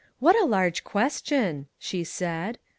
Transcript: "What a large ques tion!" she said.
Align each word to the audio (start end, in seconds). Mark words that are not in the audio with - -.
"What 0.19 0.35
a 0.35 0.45
large 0.47 0.83
ques 0.83 1.21
tion!" 1.27 1.67
she 1.77 2.03
said. 2.03 2.57